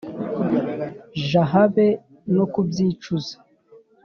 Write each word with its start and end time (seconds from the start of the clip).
j 1.27 1.29
habe 1.51 1.87
no 2.35 2.45
kubyicuza 2.53 3.33